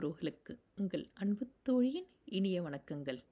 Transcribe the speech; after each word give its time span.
உறவுகளுக்கு 0.00 0.58
உங்கள் 0.76 1.08
அன்பு 1.14 1.46
தோழியின் 1.62 2.06
இனிய 2.24 2.62
வணக்கங்கள். 2.62 3.24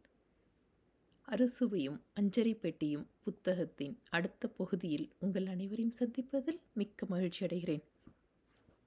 அறுசுவையும் 1.29 2.01
அஞ்சரை 2.21 2.55
பெட்டியும் 2.55 3.07
புத்தகத்தின் 3.25 3.99
அடுத்த 4.11 4.49
பகுதியில் 4.49 5.13
உங்கள் 5.19 5.47
அனைவரையும் 5.47 5.97
சந்திப்பதில் 5.99 6.61
மிக்க 6.73 7.07
மகிழ்ச்சி 7.07 7.47
அடைகிறேன். 7.47 7.83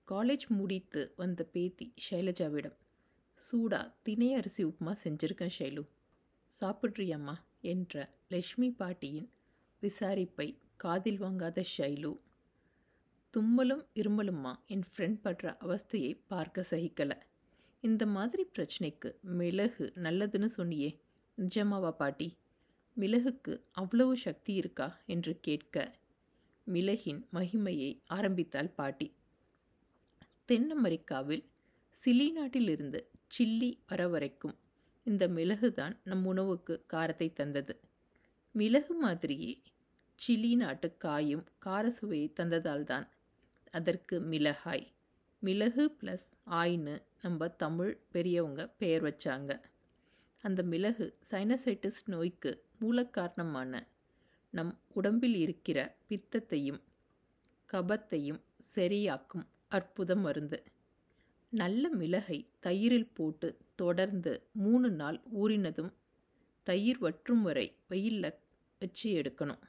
காலேஜ் 0.07 0.47
முடித்து 0.47 1.13
வந்த 1.15 1.43
பேத்தி 1.43 1.93
ஷைலஜாவிடம் 2.09 2.75
சூடா 3.51 3.93
திணை 4.01 4.33
அரிசி 4.33 4.65
உப்புமா 4.65 4.95
செஞ்சிருக்கேன் 5.03 5.49
ஷைலு. 5.59 5.87
சாப்பிட்றியம்மா? 6.61 7.33
என்ற 7.61 8.09
லக்ஷ்மி 8.29 8.71
பாட்டியின் 8.71 9.29
விசாரிப்பை 9.81 10.57
காதில் 10.75 11.21
வாங்காத 11.21 11.63
ஷைலு 11.77 12.17
தும்மலும் 13.37 13.85
இருமலுமா 13.95 14.55
என் 14.67 14.81
ஃப்ரெண்ட் 14.81 15.19
படுற 15.23 15.55
அவஸ்தையை 15.61 16.19
பார்க்க 16.27 16.65
சகிக்கல. 16.69 17.11
இந்த 17.83 18.05
மாதிரி 18.05 18.43
பிரச்சனைக்கு 18.55 19.09
மிளகு 19.21 19.93
நல்லதுன்னு 19.95 20.49
சொன்னியே 20.57 20.89
நிஜமாவா 21.37 21.91
பாட்டி? 21.91 22.27
மிளகுக்கு 22.97 23.63
அவ்வளவு 23.71 24.17
சக்தி 24.17 24.53
இருக்கா 24.53 24.99
என்று 25.05 25.39
கேட்க 25.39 25.75
மிளகின் 26.67 27.21
மகிமையை 27.33 28.01
ஆரம்பித்தாள் 28.07 28.69
பாட்டி. 28.69 29.07
தென் 30.45 30.71
அமெரிக்காவில் 30.71 31.43
சிலி 32.05 32.31
நாட்டிலிருந்து 32.31 32.99
சில்லி 33.37 33.77
வர 33.87 34.07
வரைக்கும் 34.07 34.55
இந்த 35.03 35.27
மிளகுதான் 35.27 35.95
நம் 36.03 36.25
உணவுக்கு 36.25 36.83
காரத்தை 36.85 37.33
தந்தது. 37.33 37.73
மிளகு 38.55 38.93
மாதிரியே 38.95 39.53
சிலி 40.19 40.55
நாட்டு 40.55 40.97
காயும் 40.97 41.45
கார 41.57 41.91
சுவையை 41.91 42.33
தந்ததால்தான் 42.39 43.07
அதற்கு 43.71 44.19
மிளகாய் 44.21 44.85
மிளகு 45.43 45.95
ப்ளஸ் 46.01 46.27
ஆயின்னு 46.45 47.01
நம்ம 47.21 47.47
தமிழ் 47.47 47.97
பெரியவங்க 48.11 48.67
பெயர் 48.67 49.03
வச்சாங்க. 49.03 49.61
அந்த 50.41 50.63
மிளகு 50.63 51.17
சைனசைட்டிஸ் 51.29 52.01
நோய்க்கு 52.05 52.63
மூலக்காரணமான 52.81 53.87
நம் 54.49 54.79
உடம்பில் 54.93 55.35
இருக்கிற 55.35 55.97
பித்தத்தையும் 56.09 56.81
கபத்தையும் 57.73 58.41
சரியாக்கும் 58.75 59.45
அற்புத 59.67 60.15
மருந்து. 60.15 60.63
நல்ல 61.49 61.89
மிளகை 61.89 62.49
தயிரில் 62.59 63.13
போட்டு 63.13 63.57
தொடர்ந்து 63.75 64.47
மூணு 64.51 64.89
நாள் 64.91 65.21
ஊறினதும் 65.33 65.93
தயிர் 66.63 66.97
வற்றும் 66.97 67.41
வரை 67.41 67.75
வெயிலில் 67.87 68.33
வச்சு 68.79 69.21
எடுக்கணும். 69.21 69.63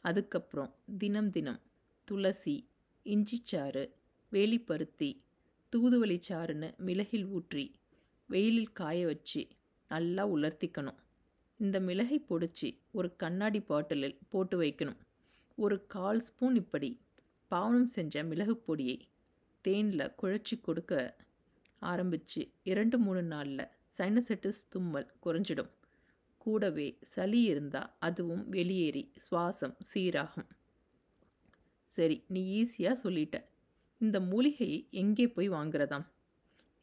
அதுக்கப்புறம் 0.00 0.74
தினம் 0.98 1.30
தினம் 1.30 1.60
துளசி 2.04 2.68
இஞ்சிச்சாறு 3.04 3.84
வேலிப்பருத்தி 4.32 5.10
தூதுவளிச்சாறுன்னு 5.72 6.68
மிளகில் 6.86 7.26
ஊற்றி 7.36 7.64
வெயிலில் 8.30 8.74
காய 8.78 8.98
வச்சு 9.10 9.42
நல்லா 9.90 10.24
உலர்த்திக்கணும். 10.34 10.98
இந்த 11.60 11.76
மிளகை 11.80 12.18
பொடிச்சு 12.30 12.68
ஒரு 12.98 13.08
கண்ணாடி 13.22 13.60
பாட்டிலில் 13.70 14.18
போட்டு 14.32 14.56
வைக்கணும். 14.62 14.98
ஒரு 15.58 15.76
கால் 15.94 16.20
ஸ்பூன் 16.26 16.56
இப்படி 16.62 16.90
பாவனம் 17.52 17.88
செஞ்ச 17.96 18.24
மிளகு 18.30 18.54
பொடியை 18.66 18.98
தேனில் 19.64 20.14
குழச்சி 20.20 20.56
கொடுக்க 20.66 20.92
ஆரம்பித்து 21.82 22.42
இரண்டு 22.70 22.96
மூணு 23.04 23.22
நாளில் 23.32 23.66
சைனசைட்டிஸ் 23.98 24.62
தும்மல் 24.72 25.10
குறைஞ்சிடும். 25.24 25.72
கூடவே 26.44 26.88
சளி 27.12 27.40
இருந்தால் 27.52 27.92
அதுவும் 28.06 28.44
வெளியேறி 28.56 29.02
சுவாசம் 29.26 29.76
சீராகும். 29.90 30.48
சரி 31.96 32.16
நீ 32.34 32.42
ஈஸியாக 32.60 33.02
சொல்லிட்ட. 33.04 33.38
இந்த 34.00 34.20
மூலிகையை 34.20 34.78
எங்கே 35.02 35.26
போய் 35.28 35.48
வாங்குறதாம்? 35.48 36.06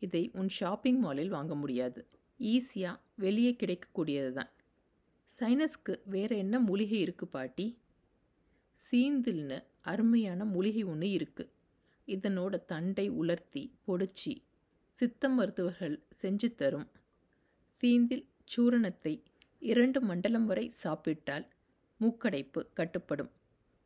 இதை 0.01 0.23
உன் 0.39 0.49
ஷாப்பிங் 0.49 0.99
மாலில் 1.03 1.27
வாங்க 1.27 1.55
முடியாது. 1.55 2.01
ஈஸியாக 2.39 3.01
வெளியே 3.15 3.51
கிடைக்கக்கூடியது 3.55 4.31
தான் 4.33 4.51
சைனஸ்க்கு 5.33 5.93
வேறு 6.05 6.35
என்ன 6.37 6.55
மூலிகை 6.59 6.99
இருக்குது 7.05 7.33
பாட்டி? 7.35 7.67
சீந்தில்னு 8.77 9.57
அருமையான 9.91 10.45
மூலிகை 10.45 10.83
ஒன்று 10.83 11.09
இருக்குது 11.17 11.51
இதனோட 12.07 12.55
தண்டை 12.65 13.07
உலர்த்தி 13.21 13.63
பொடிச்சு 13.87 14.33
சித்த 14.97 15.29
மருத்துவர்கள் 15.29 15.95
செஞ்சு 16.21 16.49
தரும். 16.55 16.87
சீந்தில் 17.81 18.25
சூரணத்தை 18.53 19.13
இரண்டு 19.71 19.99
மண்டலம் 20.01 20.45
வரை 20.45 20.65
சாப்பிட்டால் 20.83 21.45
மூக்கடைப்பு 21.99 22.61
கட்டுப்படும். 22.79 23.31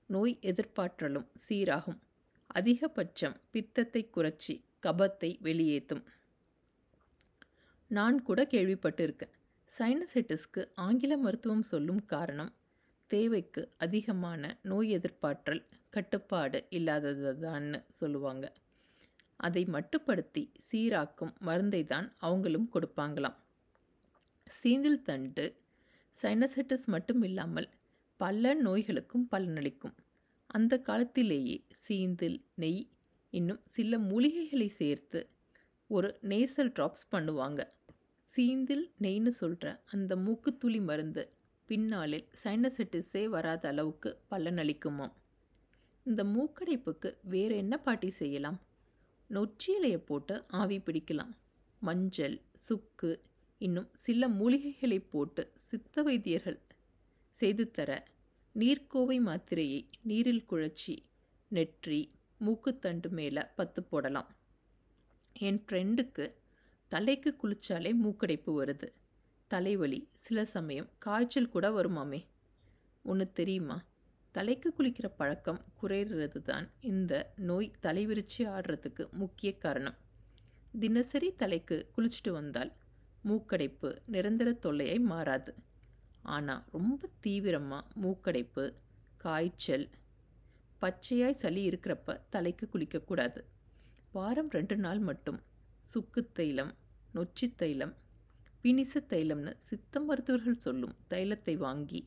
நோய் 0.10 0.36
எதிர்ப்பாற்றலும் 0.42 1.28
சீராகும். 1.46 2.00
அதிகபட்சம் 2.56 3.36
பித்தத்தை 3.52 4.02
குறைச்சி 4.16 4.56
கபத்தை 4.86 5.30
வெளியேற்றும் 5.48 6.04
நான் 7.92 8.18
கூட 8.22 8.40
கேள்விப்பட்டிருக்கேன். 8.44 9.34
சைனசைட்டிஸ்க்கு 9.74 10.62
ஆங்கில 10.86 11.14
மருத்துவம் 11.18 11.68
சொல்லும் 11.72 12.02
காரணம் 12.06 12.52
தேவைக்கு 13.12 13.62
அதிகமான 13.78 14.52
நோய் 14.62 14.90
எதிர்ப்பாற்றல் 14.98 15.62
கட்டுப்பாடு 15.90 16.60
இல்லாததுதான்னு 16.70 17.80
சொல்லுவாங்க. 18.00 18.46
அதை 19.40 19.64
மட்டுப்படுத்தி 19.76 20.44
சீராக்கும் 20.68 21.34
மருந்தை 21.40 21.82
தான் 21.84 22.08
அவங்களும் 22.20 22.70
கொடுப்பாங்களாம். 22.74 23.38
சீந்தில் 24.48 25.02
தண்டு 25.02 25.46
சைனசைட்டிஸ் 26.18 26.88
மட்டும் 26.88 27.22
இல்லாமல் 27.22 27.70
பல 28.20 28.54
நோய்களுக்கும் 28.66 29.26
பலனளிக்கும். 29.32 29.96
அந்த 30.50 30.80
காலத்திலேயே 30.80 31.58
சீந்தில் 31.88 32.38
நெய் 32.56 32.88
இன்னும் 33.34 33.62
சில 33.66 33.98
மூலிகைகளை 33.98 34.68
சேர்த்து 34.68 35.20
ஒரு 35.88 36.20
நேசல் 36.22 36.72
ட்ராப்ஸ் 36.78 37.06
பண்ணுவாங்க. 37.12 37.62
சீந்தில் 38.30 38.86
நெய்னு 39.02 39.28
சொல்கிற 39.28 39.84
அந்த 39.86 40.16
மூக்குத்துளி 40.16 40.82
மருந்து 40.82 41.24
பின்னாளில் 41.66 42.28
சைனசைட்டிஸே 42.44 43.24
வராத 43.26 43.68
அளவுக்கு 43.68 44.10
பலனளிக்குமாம். 44.32 45.14
இந்த 46.06 46.24
மூக்கடைப்புக்கு 46.24 47.10
வேறு 47.24 47.56
என்ன 47.56 47.78
பாட்டி 47.78 48.10
செய்யலாம்? 48.10 48.60
நொச்சி 49.30 49.72
இலையை 49.78 49.98
போட்டு 49.98 50.44
ஆவி 50.48 50.78
பிடிக்கலாம். 50.78 51.34
மஞ்சள் 51.82 52.38
சுக்கு 52.68 53.12
இன்னும் 53.62 53.90
சில 53.94 54.30
மூலிகைகளை 54.30 55.00
போட்டு 55.10 55.52
சித்த 55.56 56.02
வைத்தியர்கள் 56.02 56.60
செய்து 57.38 57.72
தர 57.72 57.92
நீர்க்கோவை 58.60 59.18
மாத்திரையை 59.20 59.82
நீரில் 60.02 60.46
குழச்சி 60.50 60.96
நெற்றி 61.48 62.00
மூக்குத்தண்டு 62.46 63.10
மேலே 63.10 63.42
பத்து 63.56 63.84
போடலாம். 63.84 64.30
என் 65.34 65.64
ஃப்ரெண்டுக்கு 65.66 66.26
தலைக்கு 66.88 67.36
குளிச்சாலே 67.44 67.92
மூக்கடைப்பு 68.04 68.52
வருது. 68.60 68.88
தலைவலி 69.48 70.10
சில 70.16 70.46
சமயம் 70.46 70.90
காய்ச்சல் 70.98 71.50
கூட 71.50 71.70
வருமாமே. 71.70 72.26
ஒன்று 73.04 73.32
தெரியுமா? 73.32 73.78
தலைக்கு 74.32 74.74
குளிக்கிற 74.78 75.08
பழக்கம் 75.18 75.62
குறையிறது 75.82 76.42
தான் 76.42 76.70
இந்த 76.82 77.34
நோய் 77.36 77.72
தலைவிரிச்சி 77.82 78.38
ஆடுறதுக்கு 78.38 79.12
முக்கிய 79.12 79.58
காரணம். 79.58 79.98
தினசரி 80.80 81.32
தலைக்கு 81.36 81.78
குளிச்சுட்டு 81.98 82.32
வந்தால் 82.32 82.74
மூக்கடைப்பு 83.28 83.98
நிரந்தர 84.06 84.52
தொல்லையை 84.52 85.00
மாறாது. 85.00 85.54
ஆனால் 86.36 86.66
ரொம்ப 86.76 87.10
தீவிரமாக 87.26 87.92
மூக்கடைப்பு 88.04 88.66
காய்ச்சல் 89.18 89.88
பச்சையாய் 90.82 91.40
சளி 91.42 91.62
இருக்கிறப்ப 91.70 92.18
தலைக்கு 92.30 92.66
குளிக்கக்கூடாது 92.74 93.42
வாரம் 94.12 94.52
ரெண்டு 94.58 94.76
நாள் 94.76 95.02
மட்டும் 95.10 95.40
சுக்கு 95.94 96.22
தைலம் 96.38 96.72
நொச்சி 97.14 97.48
தைலம் 97.56 97.94
பினிச 98.64 99.02
தைலம்னு 99.12 99.52
சித்த 99.68 100.00
மருத்துவர்கள் 100.00 100.64
சொல்லும் 100.66 100.96
தைலத்தை 101.12 101.56
வாங்கி 101.58 102.02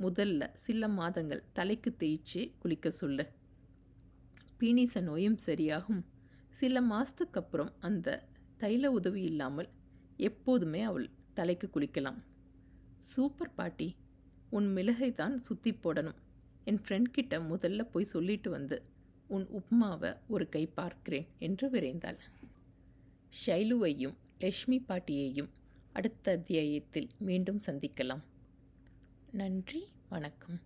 முதல்ல 0.00 0.42
சில 0.64 0.88
மாதங்கள் 0.98 1.42
தலைக்கு 1.52 1.90
தேய்ச்சி 2.00 2.40
குளிக்க 2.62 2.88
சொல்லு. 2.90 3.24
பீனிச 4.60 5.00
நோயும் 5.00 5.38
சரியாகும். 5.46 6.00
சில 6.60 6.80
மாதத்துக்கு 6.82 7.38
அப்புறம் 7.40 7.72
அந்த 7.80 8.08
தைல 8.60 8.90
உதவி 8.98 9.22
இல்லாமல் 9.22 9.68
எப்போதுமே 10.28 10.80
அவள் 10.82 11.06
தலைக்கு 11.34 11.66
குளிக்கலாம். 11.68 12.18
சூப்பர் 12.96 13.54
பாட்டி 13.54 13.96
உன் 14.50 14.72
மிளகை 14.72 15.12
தான் 15.12 15.38
சுற்றி 15.38 15.72
போடணும். 15.72 16.14
என் 16.64 16.80
ஃப்ரெண்ட் 16.88 17.02
கிட்ட 17.02 17.38
முதல்ல 17.38 17.82
போய் 17.82 18.04
சொல்லிட்டு 18.04 18.50
வந்து 18.50 18.82
உன் 19.26 19.46
உப்மாவை 19.52 20.16
ஒரு 20.28 20.48
கை 20.48 20.66
பார்க்கிறேன் 20.66 21.26
என்று 21.38 21.70
விரைந்தாள். 21.70 22.16
ஷைலுவையும் 23.46 24.14
லக்ஷ்மி 24.38 24.78
பாட்டியையும் 24.78 25.50
அடுத்த 25.92 26.32
அத்தியாயத்தில் 26.32 27.10
மீண்டும் 27.18 27.60
சந்திக்கலாம். 27.66 28.22
நன்றி 29.30 29.88
வணக்கம். 30.08 30.60